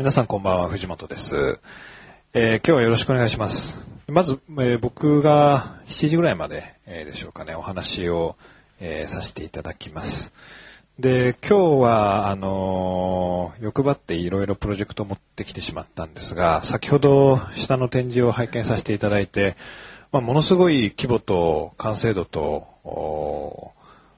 [0.00, 1.60] 皆さんこんばんは、藤本です。
[2.32, 3.78] えー今日はよろしくお願いします。
[4.08, 8.36] まず、えー僕が7時ぐらいまで、えーでしょうかね、お話を、
[8.80, 10.32] えーさせていただきます。
[10.98, 19.54] で、今日は、あのー欲張っていろいろプロジェクトを持ってきてしまったんですが、先ほど下の展示を拝見させていただいて、
[20.12, 23.74] まあ、ものすごい規模と完成度と、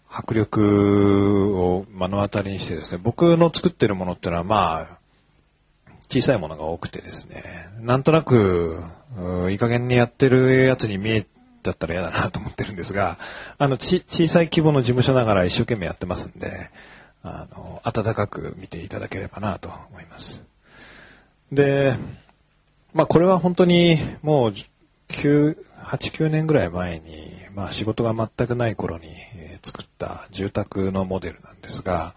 [0.08, 5.01] 迫力を目の当たりにしてですね、僕の作ってるものってのはまあ、
[6.12, 8.82] 小さいものが多くてですね、なんとなく、
[9.50, 11.26] いい加減にやってるやつに見え
[11.62, 13.18] だったら嫌だなと思ってるんですが、
[13.56, 16.70] あの、ち、小さい規模の事務所ながら一生懸命やってますんで、
[17.22, 20.44] あの、温かく見ていただければなと思います。
[21.50, 21.96] で、
[22.92, 24.54] まあこれは本当にもう
[25.08, 29.08] 9、8、9年ぐらい前に、まあ仕事が全くない頃に、
[29.62, 32.14] 作った住宅のモデルなんですが、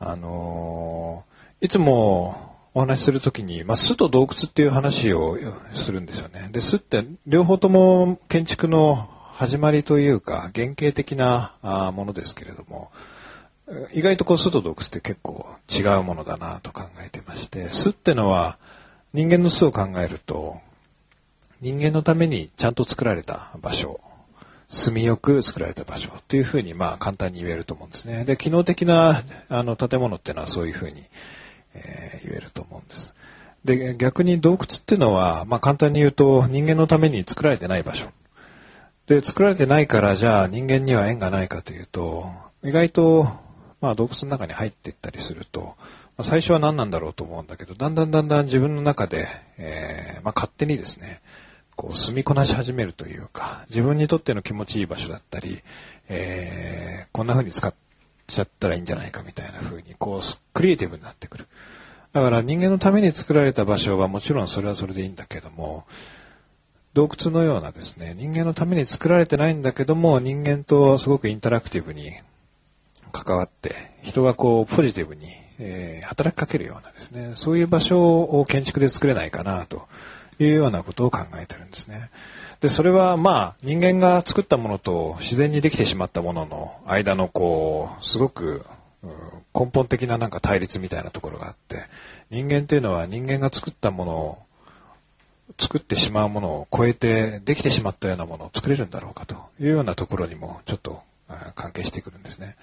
[0.00, 1.24] あの
[1.60, 5.38] いつもお話しするときに、まあ、巣と洞窟っていう話を
[5.74, 6.48] するんですよね。
[6.52, 11.54] で、巣って両方とも建築の始まりというか、原型的な
[11.94, 12.90] ものですけれども、
[13.92, 18.58] 意外とこう巣と洞窟って結構違うものだなと考えてまして、巣ってのは
[19.12, 20.60] 人間の巣を考えると、
[21.60, 24.00] 人間のためにちゃんと作られた場所、
[24.68, 28.24] 住みよく作られた場所というふうにまあ簡単に言えると思うんですね。
[28.24, 31.02] で、機能的なあの建物っていうのはそういうふうに、
[31.74, 33.14] えー言えると思うんです。
[33.64, 38.08] で、逆に洞窟っていうのは、まあ簡単に言うと人間のために作られてない場所。
[39.06, 42.30] で、作られてないからじゃあ人間には縁がないかというと、
[42.64, 43.28] 意外と、
[43.80, 45.84] まあ洞窟の中に入っていったりすると、ま
[46.18, 51.20] あ最初は何なんだろうと思うんだけど、だんだんだんだん自分の中で、えーまあ勝手にですね、
[51.76, 55.62] こう住みこなし始めるというか、自分にとっての気持ちいい場所だったり、
[56.08, 57.78] えーこんな風に使って
[58.28, 61.46] ちゃったらいいんじゃないかみたいな風に、こう、クリエイティブになってくる。
[62.12, 65.84] だから人間のために作られた場所はもちろんそれはそれでいいんだけども、
[66.94, 72.12] 洞窟のようなですね、人間のために作られてないんだけども、人間とすごくインタラクティブに
[73.12, 75.28] 関わって、人がこう、ポジティブに、
[75.58, 79.86] えー働きかけるようなですね、そういう場所を建築で作れないかな、と
[80.38, 82.10] いうようなことを考えてるんですね。
[82.60, 88.64] で、それはまあ、人間が作ったものと自然にできてしまったものの間のこう、すごく、
[89.54, 91.84] 根本的ななんか対立みたいなところがあって、
[92.30, 94.38] 人間というのは人間が作ったものを
[95.58, 101.02] 作ってしまうものを超えてできてしまったようなものを作れるんだろうかというようなところにもちょっと
[101.54, 102.56] 関係してくるんですね。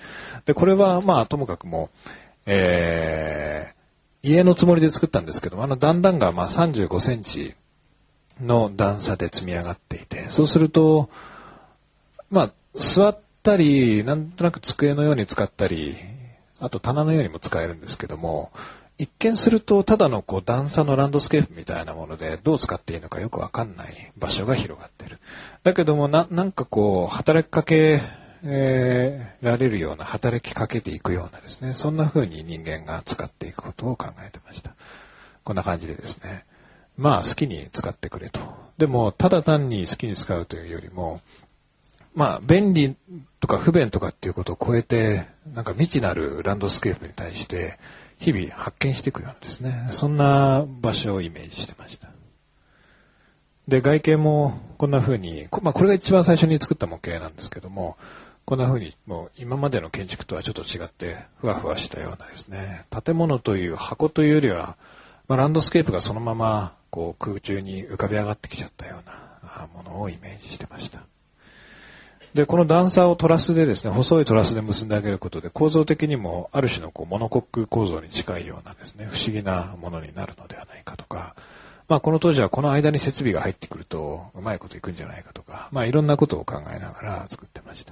[0.45, 1.89] で、これはまあともかくも、
[2.45, 7.55] えー、家のつもりで作ったんですけど、あの段々がまあ35センチ
[8.41, 11.09] の段差で積み上がっていて、そうすると、
[12.29, 15.95] まあ座ったり、なんとなく机のように使ったり、
[16.59, 18.51] あと棚のようにも使えるんですけども、
[18.97, 25.19] 一見するとただのこう段差のランドスケープみたいなものでどう使っていいのかよくわかんない場所が広がってる。
[25.63, 28.01] だけどもな、なんかこう働きかけ、
[28.43, 34.75] えーられるような働きかけていくようなですね、そんな風に人間が使っていくことを考えてました。
[35.43, 36.45] こんな感じでですね。
[36.97, 38.39] まあ好きに使ってくれと。
[38.77, 41.21] でもただ単に好きに使うというよりも、
[42.13, 42.95] まあ、便利
[43.41, 47.77] とか不便とかっていうことを超えて、なんか未知なるランドスケープに対して、
[48.19, 49.89] 日々発見していくようなですね。
[49.91, 52.07] そんな場所をイメージしてました。
[53.67, 57.97] で、外形もこんな風に、まあこれが一番最初に作った模型なんですけども、
[58.45, 64.77] こんな風にもう今までの建築とはちょっと違って、ふわふわしたようなですね、建物という箱というよりは、
[65.27, 71.01] まあ、ランドスケープがそのままこう空中に浮かび上がってきちゃったようなものをイメージしてました。
[72.33, 81.35] で、この段差をトラスでですね、細いトラスで結んであげることで、構造的にもある種のこうモノコック構造に近いようなですね、不思議なものになるのではないかとか、
[81.89, 87.91] まあこの当時はこの間に設備が入ってくると、うまいこといくんじゃないかとか、まあいろんなことを考えながら作ってました。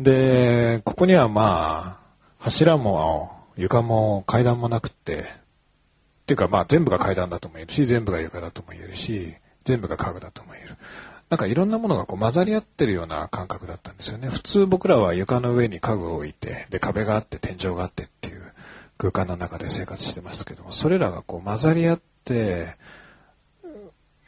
[0.00, 5.39] で、ここにはまあ、柱も床も階段もなくって、
[6.30, 9.34] ていうかまあ全部が階段だとも言えるし、全部が床だとも言えるし、
[9.64, 10.76] 全部が家具だとも言える。
[11.28, 14.28] なんかいろんなものがこう混ざり合ってるような感覚だったんですよね。
[14.28, 18.52] 普通僕らは床の上に家具を置いて、で壁があって天井があってっていう
[18.96, 22.76] 空間の中で生活してますけども、それらがこう混ざり合って、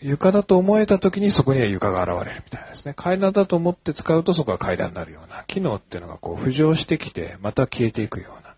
[0.00, 2.94] 床だと思えた時にそこには床が現れるみたいですね。
[2.94, 8.51] 階段だと思って使うとそこが階段になるような機能っていうのがこう浮上してきて、また消えていくような、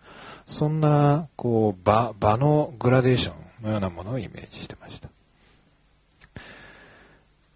[0.47, 3.33] そんなこう場、場のグラデーショ
[3.63, 5.09] ンのようなものをイメージしてました。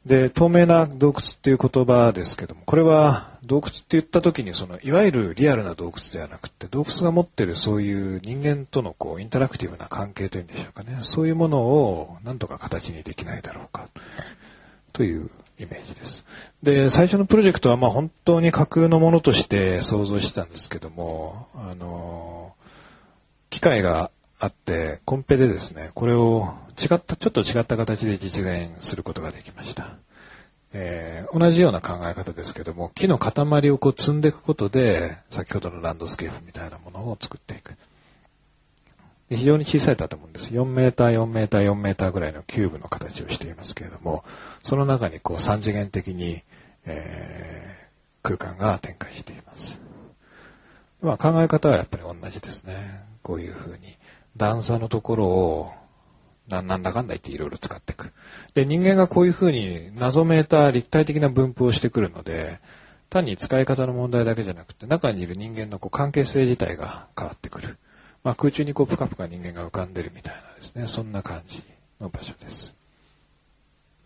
[0.07, 10.99] で、透明な洞窟っていう言葉ですけども、これは洞窟って言った時にその、いわゆるリアルな洞窟ではなくて、洞窟が持ってるそういう人間とのこう、インタラクティブな関係というんでしょうかね。
[11.03, 13.89] そういうものをなんとか形にできないだろうか、
[14.95, 16.25] というイメージです。
[16.63, 22.55] で、最初のプロジェクトはまあ本当に架空のものとして想像してたんですけども、あの、
[23.59, 29.97] 機械があって、コンペでですね、これを違った、ちょっと違った形で実現することができました。
[30.73, 37.75] えー、同じような考え方ですけども、木の塊をこう積んでいくことで、先ほどのランドスケープみたいなものを作っていく。
[39.29, 40.55] 非常に小さい建物です。
[40.55, 44.23] 4メーター、4メーター、4メーターぐらいのキューブの形をしていますけれども、
[44.63, 46.45] その中にこう3次元的に、
[46.87, 49.81] えー、空間が展開しています。
[51.03, 53.09] まあ考え方はやっぱり同じですね。
[53.29, 53.99] こういうふうに
[54.39, 55.73] 段差のところを
[56.49, 58.15] なんだかんだ言っていろいろ使っていく。
[58.55, 62.59] で、人間がこういうふうに謎めいた立体的な分布をしてくるので、
[63.11, 67.77] 単に使い方の問題だけじゃなくて、中にいる人間のこう関係性自体が変わってくる。
[68.25, 71.63] まあ、空中にこうぷかぷか人間が浮かんでるみたいなですね、そんな感じ
[72.01, 72.75] の場所です。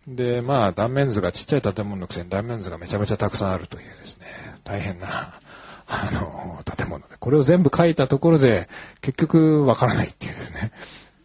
[0.08, 4.26] で、まあ、断面図がちっちゃい建物のくせに断面図がめちゃめちゃたくさんあるというですね、
[4.64, 5.38] 大変な、
[5.86, 8.68] あの、建物で、これを全部書いたところで、
[9.00, 10.72] 結局わからないっていうですね、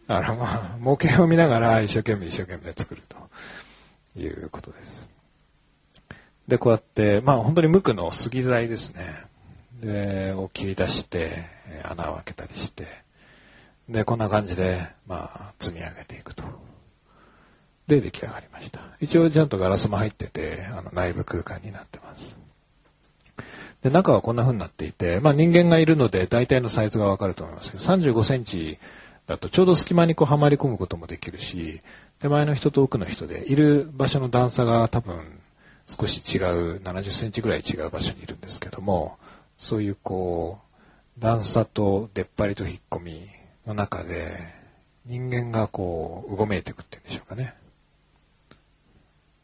[0.06, 3.16] あの、まあ、模型を見ながら一生懸命一生懸命作ると
[4.18, 5.08] いうことです。
[6.46, 9.24] で、こうやって、まあ本当に無垢の杉材ですね。
[9.80, 11.46] で、を切り出して、
[11.84, 12.86] 穴を開けたりして、
[13.88, 16.42] で、こんな感じで、まあ、積み上げていくと。
[17.86, 18.80] で、出来上がりました。
[19.00, 22.36] 一応ちゃんとガラスも入ってて、あの、内部空間になってます。
[23.82, 28.78] で、中はこんな風になっていて、まあ人間がいるので大体のサイズがわかると思いますけど、35センチ
[29.26, 31.80] だとちょうど隙間にこうはまり込むこともできるし、
[32.18, 35.38] 手前の人と奥の人でいる場所の段差が多分
[35.88, 39.18] 少し違う、70センチぐらい違う場所にいるんですけども、
[39.56, 40.58] そういうこ
[41.18, 43.28] う、段差と出っ張りと引っ込み
[43.66, 44.36] の中で、
[45.06, 47.54] 人間がこう、うごめいていくっていうんでしょうかね。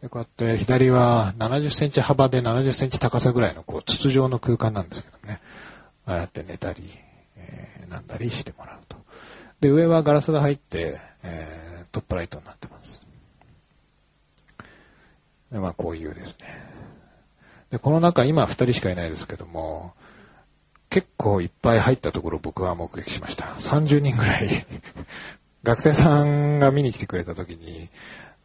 [0.04, 5.40] でこうやって左は70センチ幅で70センチ高さぐらいのこう筒状の空間なんですけどね。
[6.04, 6.82] ああやって寝たり、
[7.38, 8.98] えー、なんだりしてもらうと。
[9.60, 13.00] で、上はガラスが入って、えー、トップライトになってます。
[15.50, 16.48] で、まあ、こういうですね。
[17.70, 19.94] で、この中、今二人しかいないですけども、
[20.90, 23.46] 結構いっぱい入ったところ僕は目撃しました。
[23.58, 24.66] 30人ぐらい
[25.64, 27.88] 学生さんが見に来てくれた時に、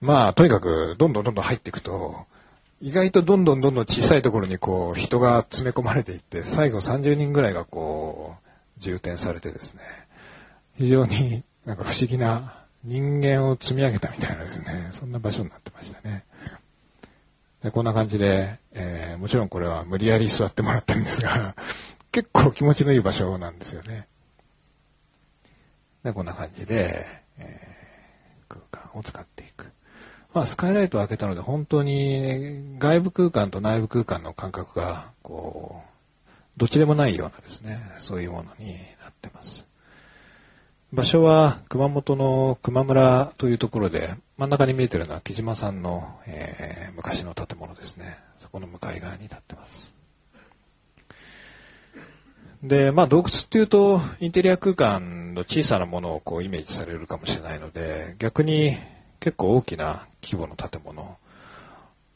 [0.01, 2.25] まあ、とにかく、どんどんどんどん入っていくと、
[2.81, 8.49] 意外とどんどんどんどん小さいところにこう、人が詰め込まれていって、最後30人ぐらいがこう、
[8.79, 9.81] 重点されてですね、
[10.77, 16.23] 非常になんか不思議な人間を積み上げたみたいなですね、そんな場所になってましたね。
[17.61, 21.55] でこんな感じで、えー、もちろんこれは無理やり座ってもらったんですが、
[22.11, 24.07] 結構気持ちのいい場所なんですよね。
[26.03, 27.05] でこんな感じで、
[27.37, 29.67] えー、空間を使っていく。
[30.33, 35.89] まあ、スカイライトを開けたので、本当に外部空間と内部空間の感覚が、こう、
[36.57, 39.67] どっちでもないようなですね、そういうものになってます。
[40.91, 48.17] 場所は熊本の熊村というところで、真ん中に見えてるのは木島さんの、えー、昔の建物ですね。
[48.39, 49.93] そこの向かい側に立ってます。
[52.63, 58.75] で、まあ洞窟っていうと、インテリア空間の小さなものをこうイメージされるかもしれないので、逆に
[59.19, 61.17] 結構大きな規模の建物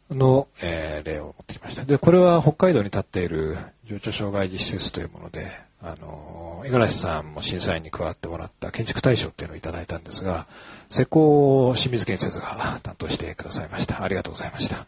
[0.10, 1.86] の、えー、例を持ってきました。
[1.86, 10.48] で、これは北海道に立っている情緒障害実施設というもので、あの、五十嵐さんも審査員に加わってもらった建築大賞っていうのをいただいたんですが、
[10.90, 14.04] 施工を清水建設が担当してくださいました。
[14.04, 14.86] ありがとうございました。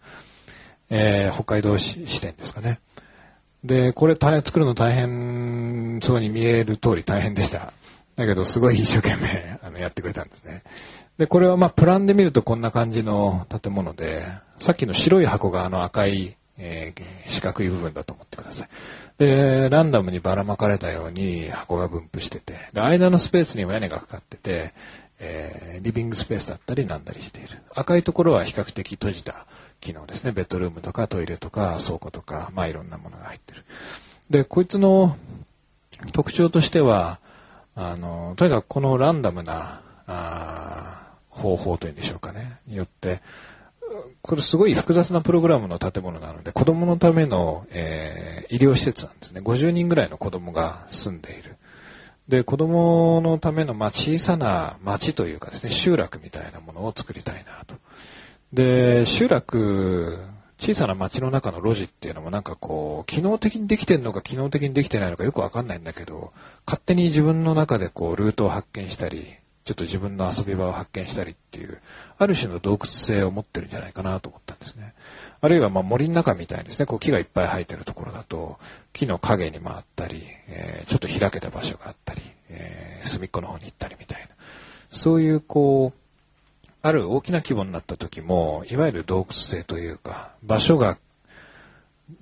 [0.89, 2.79] えー、北海道支店ですかね。
[3.63, 7.73] で、これ大作るの大変そうに見える通り大変でした。
[8.15, 10.63] だけど、すごい一生懸命あのやってくれたんですね。
[11.17, 14.25] で、これはまあ、プランで見るとこんな感じの建物で、
[14.59, 18.69] さっきの白い箱があの赤い、えー、四角い部分だと思ってください。
[19.17, 24.73] で、ランダムにばらまかれたように箱が分布してて、で、間のスペースにも屋根がかかってて、
[25.19, 27.59] えー、リビングスペースだったりなんだりしている。
[27.73, 29.45] 赤いところは比較的閉じた
[29.79, 30.33] 機能ですね。
[30.33, 33.63] ベッドルームとかトイレとか倉庫とか、まあいろんなものが入ってる。
[34.29, 35.15] で、こいつの
[36.11, 37.19] 特徴としては、
[37.75, 41.04] あの、とにかくこのランダムな、あ
[41.35, 43.21] 方法というんでしょうかね、によって、
[44.21, 49.41] これすごい複雑なプログラムの建物なので、子供のための、えー、医療施設なんですね。
[49.41, 51.57] 50人ぐらいの子供が住んでいる。
[52.27, 57.75] で、子供のための、まあ、小さな町というかですね、集落みたいなものを作りたいなと。
[58.51, 60.19] で、集落、
[60.57, 66.33] 小さな町の中の路地っていうのもなんかこう、機能的にできてるのか機能的にできてないのかよくわかんないんだけど、
[66.65, 71.81] 勝手に自分の中でこう、ルートを発見したり、ちょっと自分の遊び場を発見したりっていう、
[72.19, 74.93] ある種の洞窟性を持ってるんじゃないかなと思ったんですね。
[75.41, 78.59] あるいはま森の中みたいですね、こう木がいっぱい生えてるところだと、
[78.93, 84.27] 木の影に回ったり、えー、ちょっと開けた場所があったり、えー、隅っこの方に行ったりみたいな。
[84.91, 90.99] そういうこう、ある大きな規模になった時も、いわゆる洞窟性というか、場所が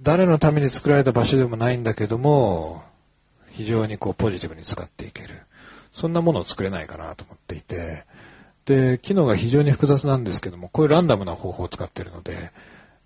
[0.02, 2.84] 誰のために作られた場所でもないんだけども、
[3.52, 5.42] 非常にこうポジティブに使っていける。
[5.94, 8.06] そんなものを作れないかなと思っていて、
[8.66, 12.52] で、機能が非常に複雑なんですけども、こういうランダムな方法を使ってるので、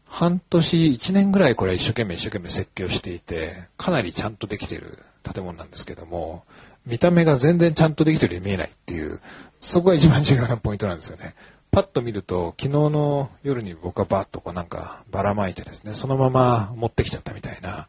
[0.05, 6.43] 半年、一年ぐらいこれ一生懸命一生懸命設計をしていて、かなりちゃんとできている建物なんですけども、
[6.85, 9.19] 見た目が全然ちゃんとできてるように見えないっていう、
[9.59, 11.35] そこが一番重要なポイントなんですよね。
[11.71, 17.87] パッと見ると、昨日の夜に僕はバッとこうなんかばらまいてですね、そのまま持ってきちゃったみたいな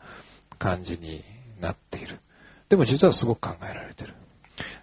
[0.59, 1.23] 感じに
[1.61, 2.19] なっている。
[2.69, 4.15] でも実はすごく考えられてる。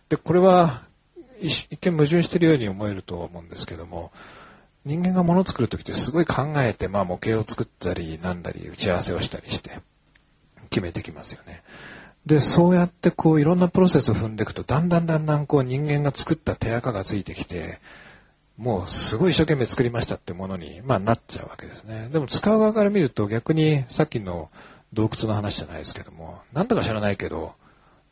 [0.09, 0.83] で、これは
[1.39, 4.12] 一見矛盾しているように思えると思うんですけども、
[4.85, 9.79] 人間が物を作るときってすごい考えて、まあ模型を作ったりなんだり打ち合わせをしたりして
[10.69, 11.63] 決めてきますよね。
[12.25, 17.79] で、そうやってこういろんなプロセスを踏んでいくと、だんだんだんだんこう人間が作った手垢がついてきて、
[18.57, 22.09] もうすごい一生懸命作りましたってものに、まあなっちゃうわけですね。
[22.12, 24.50] でも使う側から見ると逆にさっきの
[24.93, 27.53] 洞窟の話じゃないですけども、なんだか知らないけど、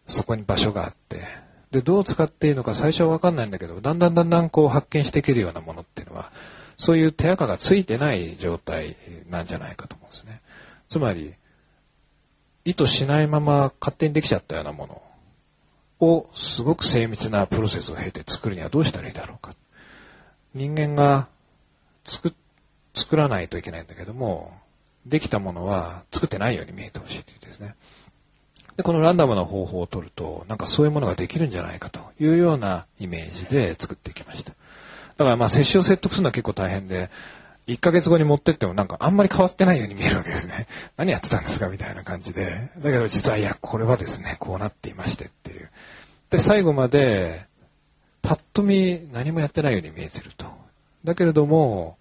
[0.06, 1.22] そこに場所があって、
[1.74, 6.32] で、どう使っていいのか最初はわかんないんだけど、だんだんだんだんこう発見していけるようなものっていうのは、
[6.78, 8.96] そういう手垢がついてない状態
[9.28, 10.42] なんじゃないかと思うんですね。
[10.88, 11.34] つまり、
[12.64, 14.86] 意図しないまま勝手にできちゃったようなも
[16.00, 19.52] のをすごく精密なプロセスを経て作るにはどうしたらいいだろうか。
[20.54, 21.28] 人間が
[22.06, 22.36] 作、
[22.94, 24.56] 作らないといけないんだけども、
[25.08, 27.76] できたものは作ってないように見えてほしいというですね。
[28.78, 34.54] で、このランダムな方法を取ると、なんかそういうものができるんじゃないかというようなイメージで作っていきました。
[35.18, 37.10] だからまあ、接種を説得するのは結構大変で、
[37.68, 40.68] 1ヶ月後に持ってってもなんかあんまり変わってないように見えるわけですね。
[40.98, 42.72] 何やってたんですかみたいな感じで。
[42.78, 45.70] だけど実はいや、これはですね、こうなっていましてっていう。
[46.30, 47.46] で、最後まで、
[48.22, 50.46] パッと見何もやってないように見えてると。
[51.04, 51.98] だけれども、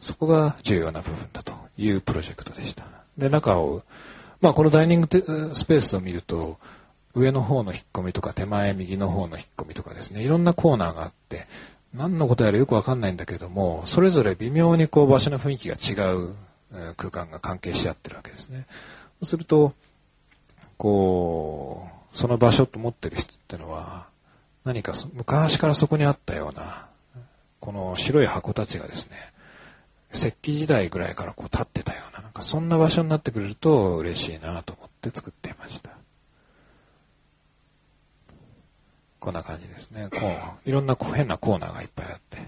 [0.00, 2.84] そこが重要な部分だというプロジェクトでした。
[3.18, 3.82] で、中を、
[4.40, 5.08] まあこのダイニング
[5.54, 6.58] スペースを見ると、
[7.14, 11.46] 上の方の引っ込みとか手前右の方の引っ込みとかですね、いろんなコーナーがあって、
[11.94, 16.34] 何のことやらよくわかんないんだけども、それぞれ微妙にこう場所の雰囲気が違う
[16.96, 18.66] 空間が関係し合ってるわけですね。
[19.20, 19.72] そうすると、
[20.76, 24.06] こう、その場所と思ってる人ってのは、
[24.64, 26.86] 何か昔からそこにあったような、
[27.60, 29.16] この白い箱たちがですね、
[30.16, 35.90] 石器時代ぐらいからこう立ってたような、なんかそんな場所になってくれると嬉しいなと思って作っていました。
[39.20, 40.08] こんな感じですね。
[40.10, 40.18] こ
[40.64, 42.38] う、いろんな変なコーナーがいっぱいあって。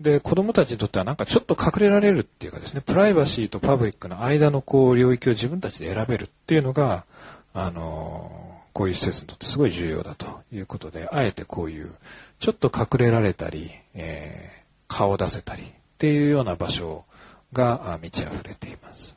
[0.00, 7.06] で、子供たちにとってはなんかちょっと隠れられるっていうかですね、プライバシーとパブリックの間のこう領域を自分たちで選べるっていうのが、
[7.54, 11.94] あのこういう施設にとってすごい重要だということで、あえてこういう、
[12.40, 17.06] ちょっと隠れられたり、えー、顔を出せたりっていうような場所
[17.54, 19.16] が満ち溢れています。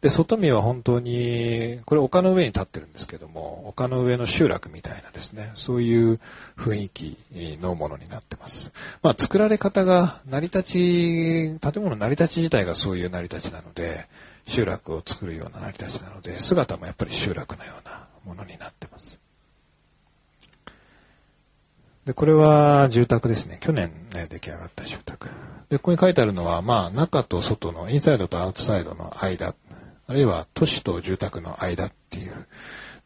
[0.00, 6.18] で、外見は本当に、これ丘の上に立ってるんですけども、丘の上の集落みたいなですね、そういう
[6.56, 7.18] 雰囲気
[7.60, 8.72] のものになってます。
[9.02, 14.08] まあ、作られ方が、成り立ち、建物成り立ち自体がそういう成り立ちなので、
[14.46, 19.18] 集落を作るような成り立ちなので、姿もやっぱり集落のようなものになってます。
[22.10, 23.58] で、これは住宅ですね。
[23.60, 25.28] 去年、ね、出来上がった住宅。
[25.68, 29.54] で、ここに書いてあるのは、まあ、中と外の、インサイドとアウトサイドの間
[30.08, 32.48] あるいは都市と住宅の間っていう。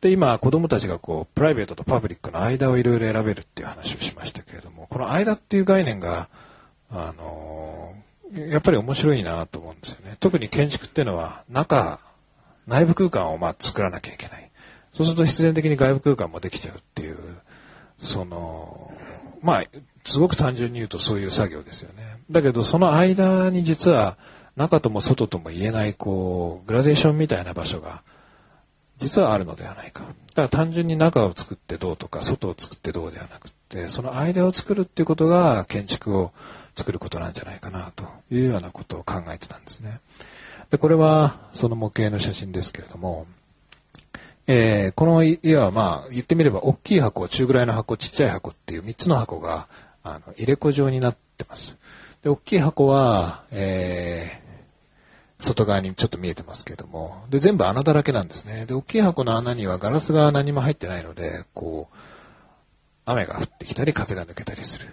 [0.00, 6.30] で、今、子供たちがこう、プライベートとパブリックの間をいろいろ選べるっていう話をしましたけれども、この間っていう概念が、
[6.90, 10.16] あのー、やっぱり面白いなと思うんですよね。
[10.18, 12.00] 特に建築っていうのは、中、
[12.66, 14.50] 内部空間をまあ作らなきゃいけない。
[14.94, 17.18] そうすると必然的に外部空間もできちゃうっていう、
[17.98, 18.92] その、
[19.42, 19.64] まあ、
[20.04, 22.18] すごく単純に言うとそういう作業ですよね。
[22.30, 24.16] だけど、その間に実は、
[24.56, 28.02] 中とも外とも言えない、こう、グラデーションみたいな場所が、
[28.98, 30.04] 実はあるのではないか。
[30.04, 36.32] だから単純に中を作ってどうとか、外を作ってどうではなくて、その間を作るっていうことが建築を
[36.76, 40.00] 作ることなんじゃないかな、というようなことを考えてたんですね。
[40.70, 43.26] で、これは、その模型の写真ですけれども、
[44.46, 49.68] えー、この家はまあ、言ってみれば、大きい箱、中ぐらいの箱、ちっちゃい箱っていう3つの箱が、
[50.02, 51.78] あの、入れ子状になってます。
[52.22, 58.66] で、大きい箱は、えー、外側にちょっと見えてますけども、で、全部穴だらけなんですね。
[58.66, 61.96] で、大きい箱の穴にはガラスが何も入ってないので、こう、
[63.06, 64.86] 雨が降ってきたり風が抜けたりする。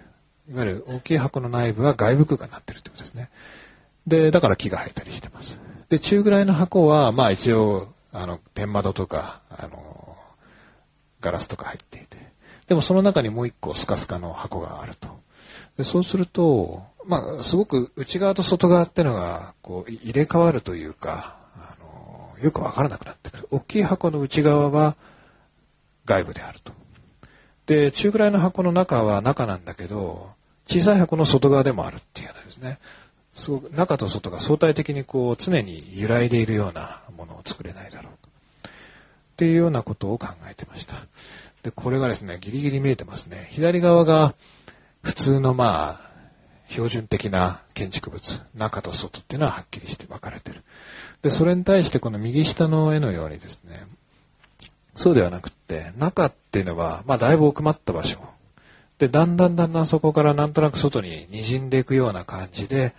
[0.50, 3.30] いわゆる大きい箱の内部は外部空間になってるってことですね。
[4.06, 5.60] で、だから木が生えたりしてます。
[5.88, 10.16] で、中ぐらいの箱は、まあ一応、あの、天窓とか、あの、
[11.20, 12.18] ガラスとか入っていて。
[12.68, 15.08] でもその中にもう一個スカスカの箱があると。
[15.76, 23.48] でそうすると、まあ、すごく内側と外側ってのが、こう、入れ替わるというか、あの、よくわからなくなってくる。
[23.50, 24.96] 大きい箱の内側は
[26.04, 26.72] 外部であると。
[27.66, 30.30] で、中ぐらいの箱の中は中なんだけど、
[30.66, 32.78] 小さい箱の外側でもあるっていうようなですね。
[33.34, 38.12] すごく中と外が相対的にこう常に揺らいでいるようなものを作れないだろう
[38.66, 38.70] っ
[39.36, 40.96] ていうようなことを考えてました。
[41.62, 43.48] で、これがですね、ギリギリ見えてますね。
[43.50, 44.34] 左側が
[45.02, 46.12] 普通のまあ、
[46.68, 50.62] 標準的な建築物、中と外っていうのははっきりして分かれてる。
[51.22, 53.86] で、それに対してこの右下の絵のようにですね、
[54.94, 58.18] そうではなくって、中っていうのは、まあだいぶ奥まった場所。
[58.98, 62.94] で、だんだんだんだんそこからなんとなく外に滲んでいくような感じで、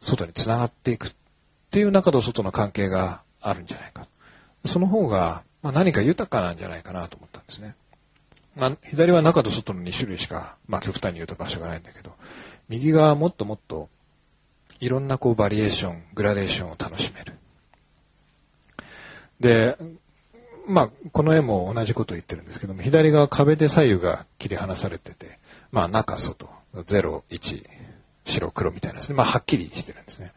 [0.00, 1.14] 外に繋がっていくっ
[1.70, 4.06] ていう中と外の関係があるんじゃないか。
[4.64, 7.74] その方が、まあ、何か豊かなんじゃないかなと思ったんですね。
[8.54, 12.12] まあ、左は中と外の2種類しか、まあ、極端に言うと場所がないんだけど、
[12.68, 13.88] 右側はもっともっと
[14.80, 17.34] いろんなこうバリエーション、グラデーションを楽しめる。
[19.40, 19.76] で、
[20.66, 25.38] まあ、この絵も同じことを言ってるんですけども、左側壁で左右が切り離されてて、
[25.70, 27.64] まあ、中、外、0、1、
[28.26, 29.16] 白、黒みたいなですね。
[29.16, 30.32] まあ、はっきりしてるんですね。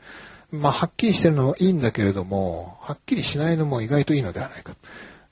[0.51, 4.73] まあ、はっきりしてるのもいいんだけれども、はっきりしないのも意外といいのではないか。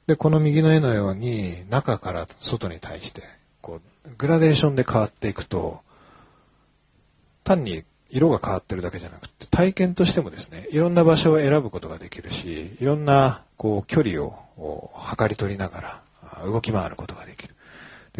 [0.07, 3.23] で、この右の絵のように、中から外に対して、
[3.61, 5.81] こう、グラデーションで変わっていくと、
[7.43, 17.55] 単に色が変わってるだけじゃなくて、体験としてもですね、いろんな場所を選ぶことができるし、いろんな、こう、距離を測り取りながら、動き回ることができる。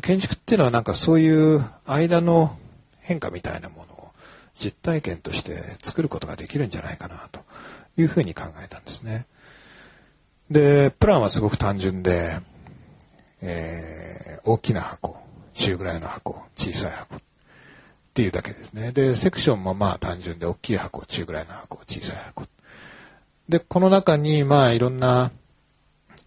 [0.01, 2.57] 建築っていうのはなんかそういう間の
[2.99, 3.86] 変化みたいなもの
[4.59, 7.41] 実体験として作ることができるんじゃないかなと
[7.97, 9.25] いうふうに考えたんですね。
[10.49, 12.39] で、プランはすごく単純で、
[13.41, 15.17] えー、大きな箱、
[15.53, 17.19] 中ぐらいの箱、小さい箱っ
[18.13, 18.91] ていうだけですね。
[18.91, 22.45] で、セクションもまあ単純で、大きい箱、中ぐらいの箱、小さい箱。
[23.49, 25.31] で、この中にまあいろんな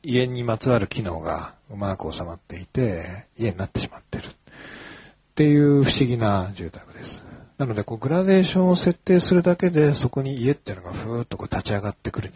[0.03, 4.25] 家にまつわる機能がうまく収まっていて、家になってしまってる。
[4.27, 4.33] っ
[5.35, 7.30] ていう不思議な住宅です。
[7.61, 12.33] なので、こう、グラデーションを設定するだけで、そこに家っていうのがふーっとこう立ち上がってくる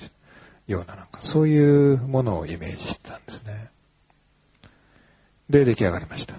[0.66, 3.70] ような、なんか、そういうものをイメージしてたんですね。
[5.48, 6.34] で、出来上がりました。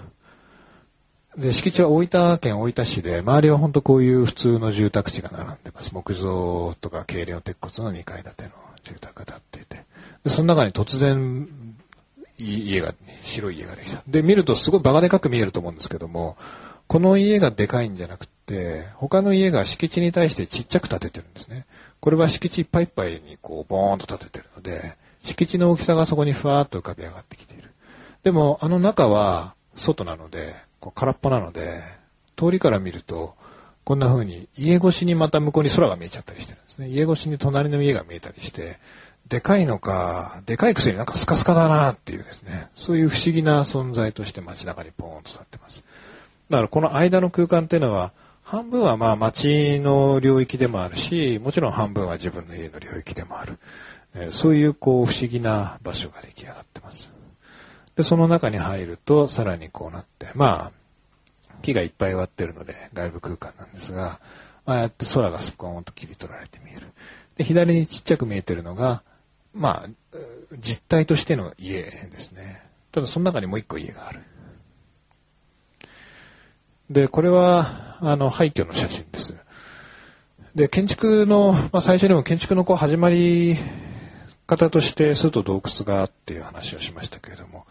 [1.35, 5.91] で、敷地は大分県大分市で、周りは本当こういう普通の住宅地が並んでます。
[5.91, 8.51] 木造とか軽量鉄骨の2階建ての
[8.83, 9.83] 住宅が建っていて。
[10.23, 11.49] で、その中に突然、
[12.37, 12.93] 家が、
[13.23, 14.03] 白い家ができた。
[14.07, 16.37] で、見るとすごいバカでかく見えると思うんですけども、
[16.85, 18.34] この家がでかいんじゃなくて、
[18.95, 21.65] 他の家が敷地に対してちっちゃく建ててるんですね。
[21.99, 27.71] これは敷地いっぱいいっぱいにこう、ボーンと建ててるので、敷地の大きさがそこにふわーっと浮かび上がってきている。
[28.23, 31.81] でも、あの中は外なので、こう空っぽなので、
[32.37, 33.35] 通りから見ると、
[33.83, 36.89] こんな風に家越しにまた向こうに空が見えちゃったりしてるんですね。
[36.89, 38.77] 家越しに隣の家が見えたりして、
[39.27, 45.83] でかいのか、でかいくせになんかスカスカだなっていうですね、そういう不思議な存在として街中にポーンと立ってます。
[46.49, 48.11] だからこの間の空間っていうのは、
[48.45, 53.57] 半分はまあ街の領域でもあるし、もちろん半分は自分の家の領域でもある。
[54.13, 57.11] えー、そういうこう不思議な場所が出来上がってます。
[57.95, 64.19] で、その中に入るとさらにこうなって、まあ、木がいっぱい割ってるので外部空間なんですが、
[64.65, 66.87] ああやって空がスポーンと切り取られて見える。
[67.37, 69.01] で、左にちっちゃく見えてるのが、
[69.55, 70.17] まあ、
[70.59, 72.61] 実体としての家ですね。
[72.91, 74.21] ただその中にもう一個家がある。
[76.89, 79.37] で、これは、あの、廃墟の写真です。
[80.53, 83.57] で、建築の、まあ、最初にも建築のこう始まり
[84.45, 87.65] 方として、外洞窟がっていう話をしましたけれども、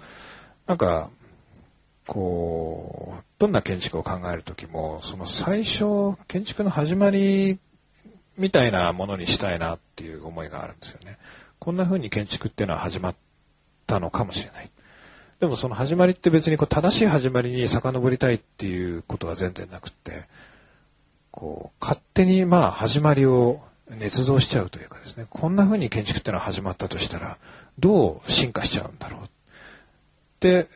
[0.67, 1.11] なんか、
[2.07, 7.59] こう、どんな建築を考えるときも、その最初、建築の始まり
[8.37, 11.19] みたいなものにしたいなっていう思いがあるんですよね。
[11.59, 13.15] こんな風に建築っていうのは始まっ
[13.87, 14.71] たのかもしれない。
[15.41, 20.25] でもその始まりって別にこう正しい始まりに遡りたいっていうことは全然なくって、
[21.31, 27.39] こう、勝手にまあ始まりを捏造しちゃうというかですね、こんな風に建築ってのは始まったとしたら、
[27.79, 29.27] どう進化しちゃうんだろうっ
[30.39, 30.69] て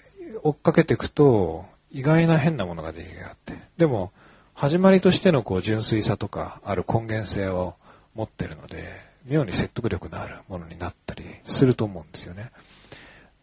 [0.42, 3.54] 追っかけていくと、意外な変なものが出来上がって。
[3.78, 4.12] でも、
[4.54, 7.76] 始まりとしてのこう純粋さとかある根源性を
[8.16, 8.82] 持ってるので、
[9.24, 12.50] 妙に説得力のあるものになったりすると思うんですよね。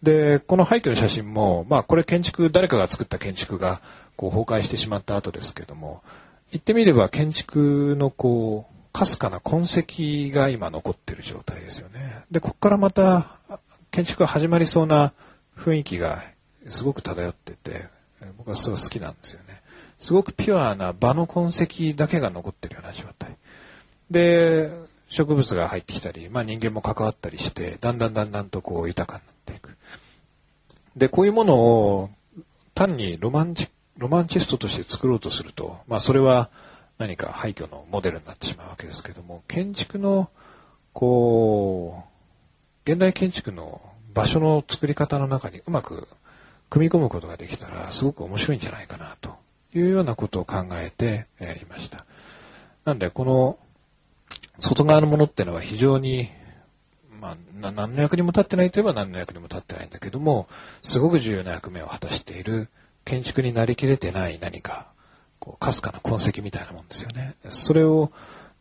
[0.05, 3.81] で、この廃墟の写真も、まあこれ建築、誰かが作った建築が
[4.15, 6.03] こう崩壊してしまった後ですけども、
[6.51, 12.23] 言ってみれば建築のこう、かすかな痕跡が今残ってる状態ですよね。
[12.31, 13.39] で、ここからまた
[13.91, 15.11] 建築が始まりそうな
[15.57, 16.23] 雰囲気が
[16.69, 17.87] すごく漂ってて、
[18.37, 19.59] 僕はすごい好きなんですよね。
[19.99, 23.35] すごくピュアな場の痕跡だけが残ってるような状態。
[24.11, 24.69] で、
[25.09, 29.34] 植物が入ってきたり、まあ人間も関わったりして、だんだんだんだんとこう豊かになって。
[30.95, 32.09] で、こういうものを
[32.73, 36.49] 単にロマンチ、ロマンチストとして作ろうとすると、まあそれは
[36.97, 40.29] 何か廃墟のモデルになってしまうわけですけども、建築の、
[40.93, 42.03] こ
[42.85, 43.81] う、現代建築の
[44.13, 46.07] 場所の作り方の中にうまく
[46.69, 49.35] 組み込むことができたら、すごく面白いんじゃないかな、と
[49.73, 52.05] いうようなことを考えて、えいました。
[52.85, 53.57] なんで、この、
[54.59, 56.29] 外側のものっていうのは非常に、
[57.59, 60.47] まあ、何の役にも立ってないといえば何の役にも立ってないんだけども、
[60.81, 62.69] すごく重要な役目を果たしている
[63.03, 64.87] 建築になりきれてない何か、
[65.39, 67.35] こう、かすかな痕跡みたいなもんですよね。
[67.49, 68.11] それを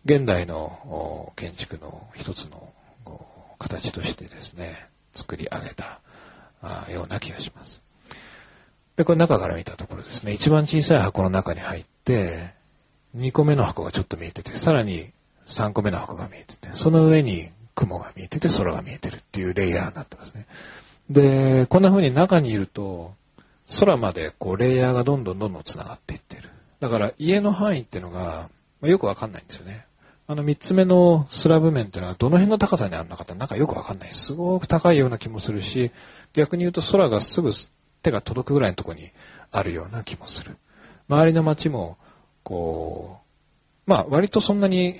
[0.04, 2.68] 現代の建築の一つの
[3.58, 6.00] 形としてですね、作り上げた
[6.92, 7.80] ような気がします。
[8.96, 12.52] で、これ中から見たところですね、一番小さい箱の中に入って、
[13.16, 15.10] 2個目の箱がちょっと見えてて、さらに
[15.46, 20.46] 3個目の箱が見えてて、その上に雲が見えてて空が見えてるっていうレイヤーになってますね。
[21.10, 23.14] で、こんな風に中にいると、
[23.78, 26.50] 空までこうレイヤーがどんどんどんどん繋がっていってる。
[26.80, 28.48] だから家の範囲っていうのが、
[28.80, 29.86] まあ、よくわかんないんですよね。
[30.26, 34.10] あの三つ目のスラブ面っていうのはどの辺の高さにあるのかってなんかよくわかんない。
[34.10, 35.90] すごく高いような気もするし、
[36.32, 37.50] 逆に言うと空がすぐ
[38.02, 39.10] 手が届くぐらいのとこに
[39.50, 40.56] あるような気もする。
[41.08, 41.98] 周りの街も、
[42.42, 43.20] こ
[43.86, 44.96] う、まあ割とそんなに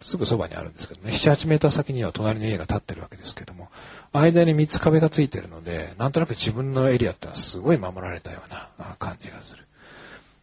[0.00, 3.70] すぐそばにあるんですけどね、7、8メーター先には隣の家が建ってるわけですけども、
[4.12, 9.64] 間に3つ壁がついてるので、なんとなく自分のエリアってのはすごい守られたような感じがする。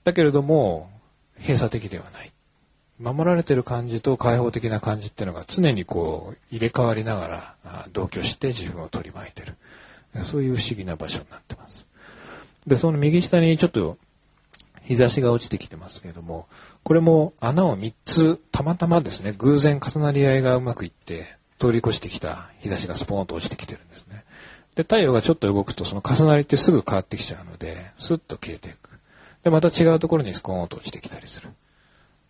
[0.04, 0.90] だけれども、
[1.40, 2.32] 閉鎖的ではない。
[3.00, 7.56] 守られてる感じと開放的な感じっていうのが常にこう入れ替わりながら
[7.94, 9.56] 同居して自分を取り巻いてる。
[10.24, 11.88] そういう不思議な場所になってます。
[12.68, 13.98] で、その右下にちょっと
[14.84, 16.48] 日差しが落ちてきてますけども、
[16.84, 24.24] これも穴を3つ、たまたまですね、偶然重なり合いがうまくいって、通り越してきた日差しがスポーンと落ちてきてるんですね。
[24.76, 28.90] で、太陽がちょっと動くと、その重なりってすぐ変わってきちゃうので、スッと消えていく。
[29.44, 31.50] で、また違うところにスコーンと落ちてきたりする。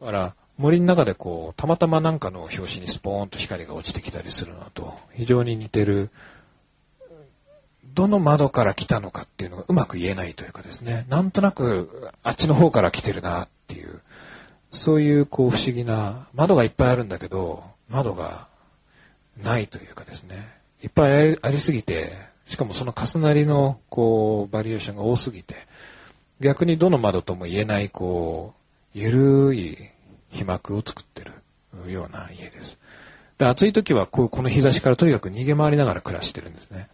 [0.02, 6.12] だから、森の中でこう、たまたまなんかの表紙にスポーンと光が落ちてきたりするのと、非常に似てる
[7.94, 14.02] どの窓から来たのかっていうのがうまく言えないというかですね、なんとなくあっちの方から来てるなっていう、
[14.72, 18.48] そういうこう不思議な、窓がいっぱいあるんだけど、窓が
[19.44, 20.48] ないというかですね、
[20.82, 22.14] いっぱいありすぎて、
[22.48, 25.56] しかもその重なりのこうバリエーションが多すぎて、
[26.40, 28.54] 逆にどの窓とも言えないこ
[28.96, 29.78] う、ゆるい
[30.30, 32.80] 被膜を作ってるような家です。
[33.38, 36.90] で暑い時はこうこの日差しからとにかく逃げ回りながら暮らしてるんですね。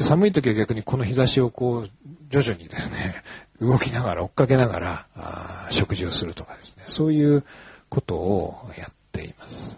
[0.00, 1.90] 寒い時は逆にこの日差しをこう、
[2.30, 3.22] 徐々にですね、
[3.60, 7.44] 動きながら、追っかけながら、あ食事をするとかですね、そういう
[7.88, 9.76] ことをやっています。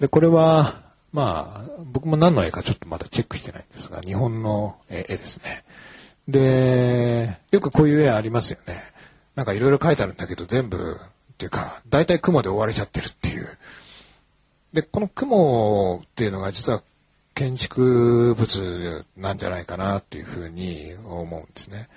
[0.00, 5.64] で、これは、まあ、僕も何の絵かちょっとまだチェックしてないんですが、日本の絵ですね。
[6.28, 8.74] で、よくこういう絵ありますよね。
[9.36, 10.76] なんかいろいろ書いてあるんだけど、全部、
[11.34, 13.58] っていうか、大体雲で追われちゃってるっていう。
[14.72, 16.82] で、この雲っていうのが実は
[17.34, 21.88] 建築物なんじゃないかなっていうふうに思うんですね。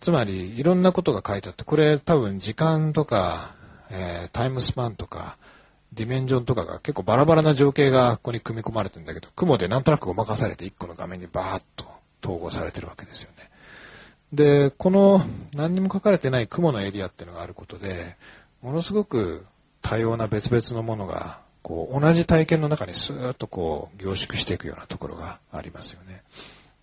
[0.00, 3.54] つまり、いろんなことが書いてあって、これ多分時間とか、
[3.90, 5.36] えー、タイムスパンとか、
[5.94, 11.86] ディメンジョンとかが結構バラバラな情景がここに組み込まれてるんだけど、雲でなんとなくごまかされて一個の画面にバーッと
[12.22, 13.50] 統合されてるわけですよね。
[14.32, 18.16] で、この何にも書かれてない雲のエリアっていうのがあることで、
[18.62, 19.46] ものすごく
[19.80, 26.22] 多様な別々のものがこう、同じ体験の中にスーッとこう、凝縮していくようなところがありますよね。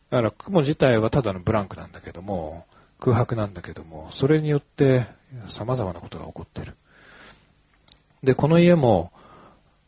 [0.09, 2.65] だから雲自体はただのブランクなんだけども、
[2.99, 5.05] 空白なんだけども、それによって
[5.47, 6.75] 様々なことが起こってる。
[8.23, 9.11] で、この家も、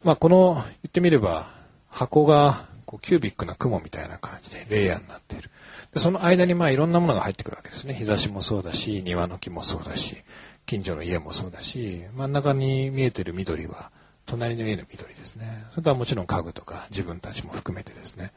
[0.03, 1.51] まあ、この、言ってみれば、
[1.89, 5.49] 箱が、こう、キュービックな雲みたいな感じで、レイヤーになっている。
[5.93, 7.93] で、その間にまあ、いろんなものが入ってくるわけですね。
[7.93, 10.17] 日差しもそうだし、庭の木もそうだし、
[10.65, 13.91] 近所の家もそうだし、真ん中に見えてる緑は、
[14.25, 15.65] 隣の家の緑ですね。
[15.71, 18.31] それからもちろん家具とか自分たちも含めてですね、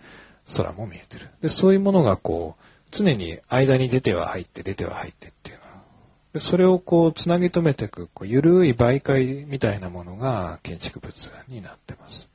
[0.56, 1.28] 空も見えてる。
[1.40, 5.68] で、そういうものがこう、常に間に出ては入って出ては入ってっていうのは。
[6.34, 12.28] でそれをこう、つなぎ止めていく、こう、ゆるい媒介みたいなものが建築物になってます。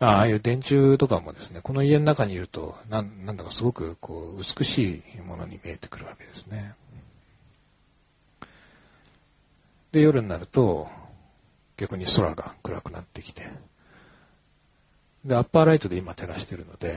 [0.00, 6.74] ああいう電柱とかもですね、この家の中にいると、なん、なんだかすごくこう、美しいものに見えてくるわけですね。
[9.92, 10.88] で、夜になると、
[11.76, 13.48] 逆に空が暗くなってきて、
[15.24, 16.96] で、アッパーライトで今照らしてるので、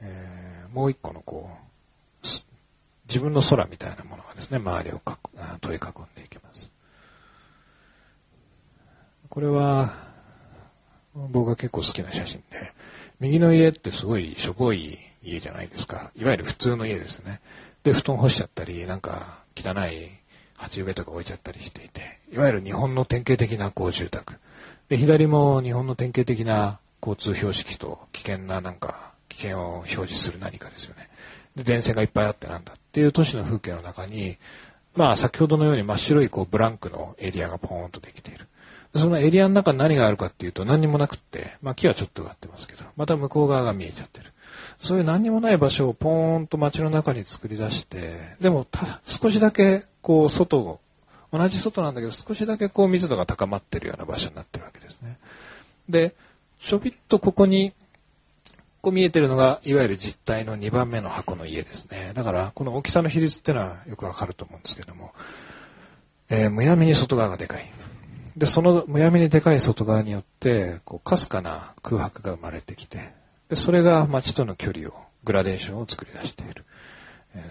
[0.00, 1.64] えー、もう一個のこう、
[3.08, 5.18] 自分の空みたいなものがですね、周りをか
[5.60, 6.70] 取り囲んでいきます。
[9.28, 9.94] これは、
[11.14, 12.72] 僕が結構好きな写真で、
[13.20, 16.10] 右の家ってすごいしょぼい家じゃないですか。
[16.16, 17.40] いわゆる普通の家ですね。
[17.82, 20.08] で、布団干しちゃったり、なんか汚い
[20.64, 24.34] 鉢植えとか置いちゃったりしていて、いわゆる日本の典型的なこう住宅。
[24.88, 31.08] で、左も日本の典型的な交通標識と危険ななんか、危険を表示する何かですよね。
[31.56, 34.36] で、電線がいっぱいあってなんだっていう都市の風景の中に、
[34.94, 38.46] まあ先ほどのように真っ白いこうブランクのエリアがポーンとできている。
[38.94, 44.32] そのエリアの中に何があるかっていうと何にもなくって、まあ木はちょっと植わってますけど、また向こう側が見えちゃってる。
[44.78, 48.66] そういう何にもない場所をポーンと街の中に作り出して、でも
[49.06, 50.80] 少しだけこう外を、
[51.32, 55.16] 同じ外なんだけど少しだけこう密度が高まってるような場所になってるわけですね。
[55.88, 56.14] で、
[56.60, 57.72] ちょびっとここに、
[58.82, 62.12] こう見えてるのが、いわゆる実体の2番目の箱の家ですね。
[62.14, 65.12] だから、この大きさの比率っていうのはよくわかると思うんですけども、
[66.28, 67.72] えー、むやみに外側がでかい。
[68.36, 73.14] で、そのむやみにでかい外側によって、こう、かすかな空白が生まれてきて、
[73.48, 74.92] で、それが街との距離を、
[75.24, 76.66] グラデーションを作り出している。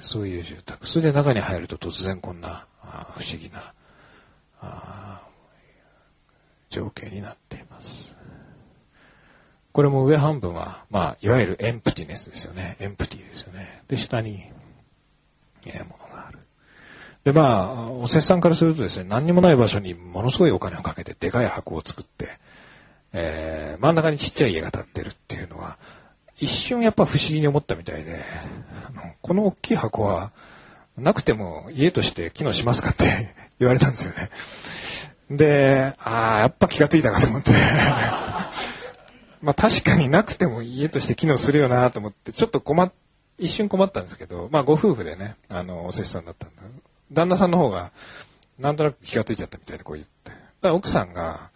[0.02, 0.88] そういう住宅。
[0.88, 2.66] それで中に入ると突然こんな、
[3.16, 3.74] 不思議な、
[6.70, 8.16] 情景になっています。
[9.72, 12.78] これも上半分は、まあ、いわゆるエンプティネスですよね。
[12.80, 13.84] エンプティですよね。
[13.88, 14.44] で、下に、
[15.66, 16.40] えー、ものがある。
[17.24, 22.38] で、まあ、おせっさんからするとですね、何にもない場所にものすごいお金をかけて、でかい箱を作って、
[23.14, 25.80] えー、真ん中にちっちゃい家が建ってるっていうのは、
[26.38, 28.24] 一瞬やっぱ不思議に思ったみたいで、
[29.22, 30.32] この大きい箱は、
[30.98, 34.30] なくても家として機能しますかって 言われたんですよね。
[35.32, 37.52] で、ああ、やっぱ気がついたかと思って
[39.42, 42.92] まあ確かになくても家として機能するよなと思って、ちょっと困っ、
[43.40, 46.62] 一瞬困ったんですけど、まあご夫婦でね、あの、おせっさんだったんだ。
[47.12, 47.92] 旦那さんの方が、
[48.60, 50.30] なんとなく気がついちゃったみたいでこう言って。
[50.30, 51.50] だから奥さんが、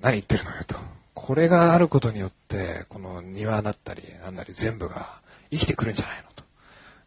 [0.00, 0.76] 何言ってるのよと。
[1.22, 5.20] これがあることによって、この庭だったり、なんだり全部が
[5.52, 6.42] 生きてくるんじゃないのと。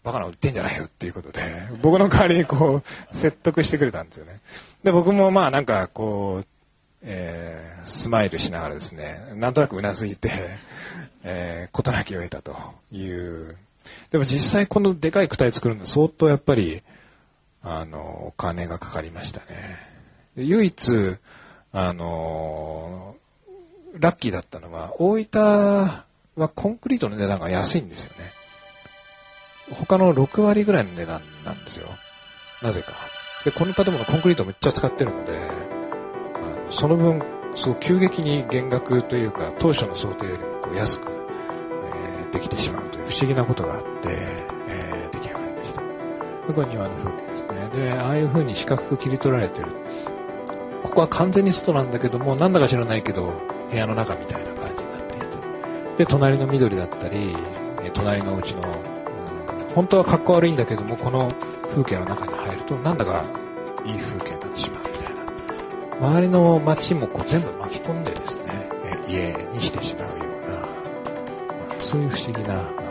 [0.05, 4.39] バカなこと言ってんじゃないよっていうことで、僕の代わりにこう、説得してくれたんですよね。
[4.85, 6.45] で、僕もまあなんかこう、
[7.01, 10.31] えー、スマイルしながらですね、なんとなくうなずいて、
[11.23, 12.55] えー、事なきを得たと
[12.93, 13.57] いう。
[14.11, 16.83] でも実際このでかい躯体作るの相当やっぱり、
[17.61, 19.77] あの、お金がかかりましたね。
[20.37, 21.17] 唯一、
[21.73, 23.17] あの、
[23.99, 25.41] ラッキーだったのは、大分
[26.35, 28.31] はコンクリートの値段が安いんですよね。
[29.71, 31.87] 他の6割ぐらいの値段なんですよ。
[32.61, 32.91] なぜか。
[33.45, 35.37] で、この建物コンクリートめっちゃ使ってるので、
[36.35, 37.21] あのその分、
[37.55, 44.09] そう急激に減額というか、当初の想定よりもこう安く、えー、できてしまうという不思議なことがあって、
[44.67, 45.81] え、出来上がりました。
[45.81, 47.69] これは庭の風景ですね。
[47.85, 49.69] で、ああいう風に四角く切り取られてる。
[50.83, 53.33] ここは完全に外なんだけども、なんだか知らないけど、
[53.69, 55.25] 部屋の中みたいな感じになっていて。
[55.97, 57.35] で、隣の緑だったり、
[57.93, 61.31] 隣のうちの、うん、本当は格好悪いんだけども、この
[61.71, 63.23] 風景の中に入ると、なんだか
[63.85, 65.15] いい風景になってしまうみたい
[66.01, 66.07] な。
[66.09, 68.69] 周りの街もこう全部巻き込んでですね、
[69.07, 70.15] 家にしてしまうよ
[70.47, 70.57] うな、
[71.79, 72.84] そういう不思議な